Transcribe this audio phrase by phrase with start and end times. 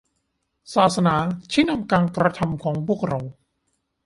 [0.73, 1.15] ศาสนา
[1.51, 3.19] ชี้นำการกระทำของพวกเรา